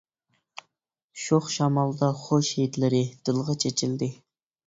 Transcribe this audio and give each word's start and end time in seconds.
شوخ 1.23 1.49
شامالدا 1.57 2.09
خۇش 2.23 2.51
ھىدلىرى، 2.61 3.01
دىلغا 3.29 3.57
چېچىلدى. 3.65 4.09